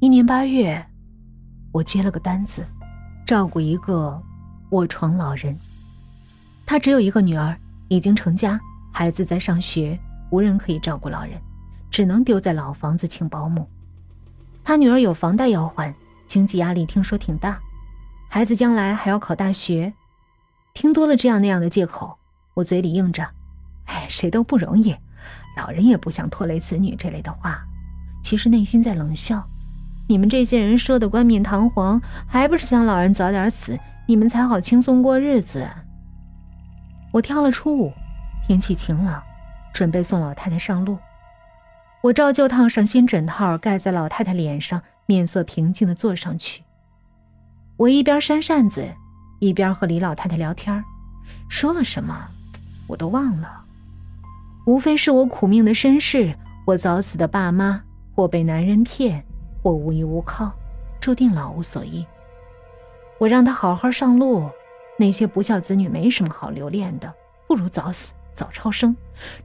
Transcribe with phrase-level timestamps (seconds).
[0.00, 0.86] 一年八月，
[1.72, 2.64] 我接了个单子，
[3.26, 4.22] 照顾一个
[4.70, 5.58] 卧床老人。
[6.64, 7.58] 他只有一个女儿，
[7.88, 8.60] 已经成家，
[8.92, 9.98] 孩子在上学，
[10.30, 11.32] 无人可以照顾老人，
[11.90, 13.68] 只能丢在老房子请保姆。
[14.62, 15.92] 他女儿有房贷要还，
[16.28, 17.58] 经济压力听说挺大，
[18.30, 19.92] 孩子将来还要考大学。
[20.74, 22.16] 听多了这样那样的借口，
[22.54, 23.28] 我嘴里应着
[23.86, 24.94] ：“哎，谁都不容易，
[25.56, 27.66] 老人也不想拖累子女。”这类的话，
[28.22, 29.44] 其实内心在冷笑。
[30.08, 35.68] 你们这些人说的冠冕堂皇，还不是想老人早点死，你们才好轻松过日子。
[37.12, 37.92] 我挑了初五，
[38.46, 39.22] 天气晴朗，
[39.70, 40.96] 准备送老太太上路。
[42.02, 46.62] 我照旧烫上新枕套，盖在老太太脸上，面色平静地坐上去。
[47.76, 48.90] 我一边扇扇子，
[49.40, 50.82] 一边和李老太太聊天，
[51.50, 52.28] 说了什么
[52.86, 53.62] 我都忘了，
[54.64, 56.34] 无非是我苦命的身世，
[56.66, 57.82] 我早死的爸妈，
[58.14, 59.22] 或被男人骗。
[59.68, 60.50] 我无依无靠，
[60.98, 62.06] 注定老无所依。
[63.18, 64.48] 我让他好好上路，
[64.98, 67.12] 那些不孝子女没什么好留恋的，
[67.46, 68.96] 不如早死早超生，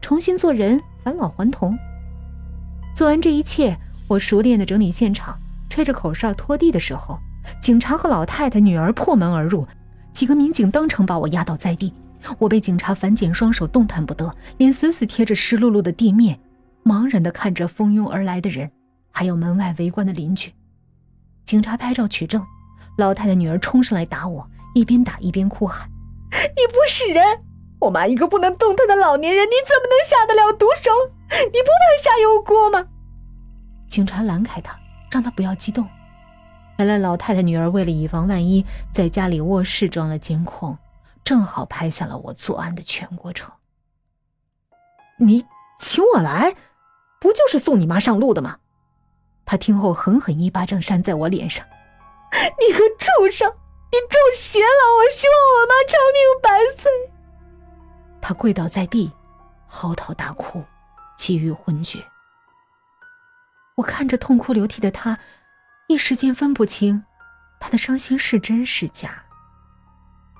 [0.00, 1.76] 重新做人，返老还童。
[2.94, 5.36] 做完这一切，我熟练的整理现场，
[5.68, 7.18] 吹着口哨拖地的时候，
[7.60, 9.66] 警察和老太太女儿破门而入，
[10.12, 11.92] 几个民警当场把我压倒在地。
[12.38, 16.38] 我被警察反剪双手，动弹不得，脸死死贴着湿漉漉的地面，
[16.84, 18.70] 茫然的看着蜂拥而来的人。
[19.12, 20.52] 还有门外围观的邻居，
[21.44, 22.44] 警察拍照取证，
[22.98, 25.88] 老太太女儿冲上来打我，一边打一边哭喊
[26.32, 27.44] ：“你不是人！
[27.78, 30.90] 我妈一个不能动弹的老年人，你怎么能下得了毒手？
[31.30, 32.88] 你不怕下油锅吗？”
[33.86, 34.78] 警察拦开他，
[35.10, 35.86] 让他不要激动。
[36.78, 40.78] 原来老太太女儿为了以防万一，在家里卧室装了监控，
[41.22, 43.52] 正好拍下了我作案的全过程。
[45.18, 45.44] 你
[45.78, 46.56] 请我来，
[47.20, 48.58] 不就是送你妈上路的吗？
[49.52, 51.62] 他听后狠狠一巴掌扇在我脸上
[52.32, 54.82] ：“你个畜生，你中邪了！
[54.96, 56.90] 我希望我妈长命百岁。”
[58.22, 59.12] 他跪倒在地，
[59.66, 60.64] 嚎啕大哭，
[61.18, 62.02] 几欲昏厥。
[63.74, 65.18] 我看着痛哭流涕的他，
[65.86, 67.04] 一时间分不清
[67.60, 69.22] 他的伤心是真是假。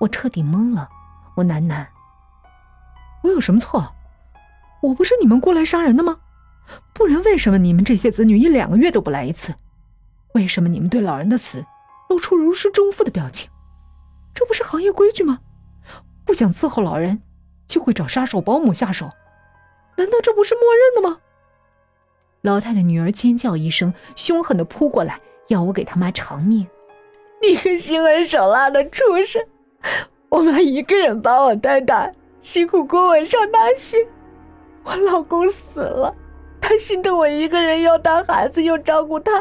[0.00, 0.88] 我彻底懵了，
[1.36, 1.86] 我喃喃
[3.22, 3.94] ：“我有什么错？
[4.80, 6.20] 我不是你们过来杀人的吗？”
[6.92, 9.54] 不然，为什么你们这些子女一两个月都不来一次？
[10.34, 11.64] 为什么你们对老人的死
[12.08, 13.50] 露出如释重负的表情？
[14.34, 15.40] 这不是行业规矩吗？
[16.24, 17.22] 不想伺候老人，
[17.66, 19.10] 就会找杀手保姆下手，
[19.96, 21.20] 难道这不是默认的吗？
[22.42, 26.66] 老太太女儿尖叫一声，凶狠的扑过来，要我给她妈偿命。
[27.42, 29.46] 你个心狠手辣的畜生！
[30.30, 32.10] 我妈一个人把我带大，
[32.40, 33.96] 辛苦供我上大学，
[34.82, 36.14] 我老公死了。
[36.66, 39.38] 他心疼我一个人要带孩子又照顾他，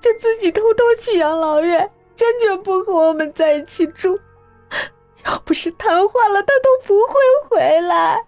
[0.00, 4.18] 就自己偷偷去养老院，坚决不和我们在一起住。
[5.24, 7.14] 要不是瘫痪了，他都不会
[7.48, 8.20] 回来。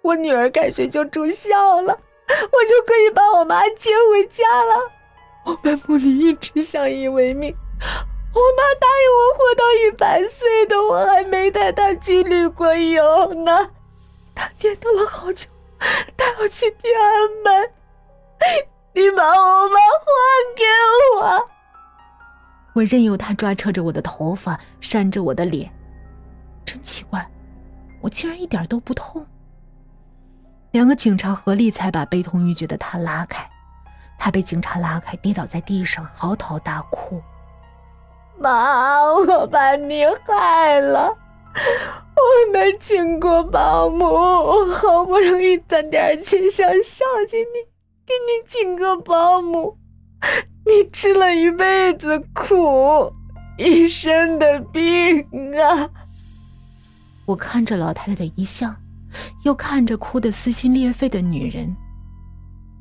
[0.00, 1.98] 我女儿开学就住校了，
[2.52, 4.76] 我就可以把我妈接回家了。
[5.44, 7.52] 我们母女一直相依为命。
[8.32, 13.70] 我妈答应我活到一百岁的，我还没带她去旅过游呢。
[14.36, 15.48] 她念叨了好久。
[16.42, 17.70] 我去天安门，
[18.94, 20.10] 你把我妈还
[20.56, 20.64] 给
[21.16, 21.48] 我。
[22.72, 25.72] 我任由他抓扯着我的头发，扇着我的脸，
[26.64, 27.24] 真奇怪，
[28.00, 29.24] 我竟然一点都不痛。
[30.72, 33.48] 两个警察合力才把悲痛欲绝的他拉开，
[34.18, 37.22] 他被警察拉开，跌倒在地上，嚎啕大哭
[38.36, 41.16] ：“妈，我把你害了。”
[42.22, 47.66] 我没请过保姆，我好不容易攒点钱想孝敬你，
[48.06, 49.76] 给你请个保姆，
[50.64, 53.12] 你吃了一辈子苦，
[53.58, 55.26] 一身的病
[55.60, 55.90] 啊！
[57.26, 58.76] 我看着老太太的遗像，
[59.44, 61.74] 又看着哭得撕心裂肺的女人，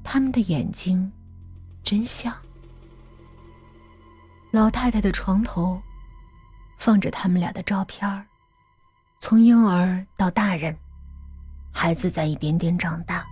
[0.03, 1.11] 他们的眼睛
[1.83, 2.33] 真像。
[4.51, 5.81] 老太太的床头
[6.77, 8.25] 放着他们俩的照片儿。
[9.23, 10.75] 从婴儿到大人，
[11.71, 13.23] 孩子在一点点长大，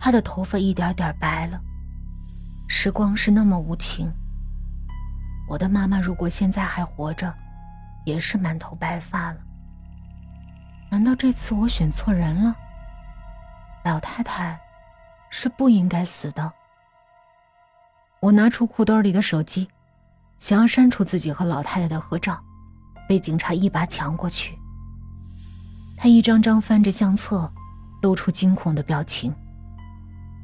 [0.00, 1.60] 他的头发一点点白了。
[2.66, 4.10] 时光是那么无情。
[5.46, 7.32] 我的妈妈如果现在还活着，
[8.06, 9.36] 也是满头白发了。
[10.90, 12.56] 难道这次我选错人了？
[13.84, 14.58] 老太太
[15.28, 16.50] 是不应该死的。
[18.20, 19.68] 我拿出裤兜里的手机，
[20.38, 22.42] 想要删除自己和老太太的合照，
[23.06, 24.58] 被警察一把抢过去。
[26.02, 27.46] 他一张张翻着相册，
[28.00, 29.30] 露出惊恐的表情。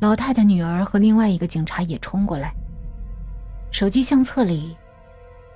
[0.02, 2.52] 老太太女儿和另外一个警察也冲过来。
[3.70, 4.76] 手机相册里，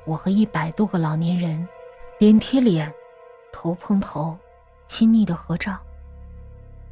[0.07, 1.69] 我和一百多个老年人
[2.19, 2.91] 脸贴脸、
[3.53, 4.35] 头碰头、
[4.87, 5.79] 亲昵的合照。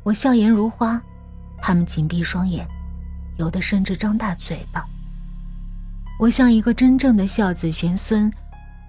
[0.02, 1.00] 我笑颜如花，
[1.62, 2.68] 他们紧闭双眼，
[3.38, 4.84] 有的甚至张大嘴巴。
[6.20, 8.30] 我像一个真正的孝子贤孙，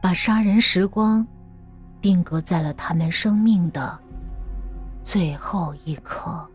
[0.02, 1.26] 把杀人时光
[2.02, 3.98] 定格在了他们生命的
[5.12, 6.48] 最后一刻。